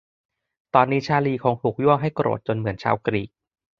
[0.73, 3.29] ตอนนี้ชาร์ลีย์คงถูกยั่วให้โกรธจนเหมือนชาวกรีก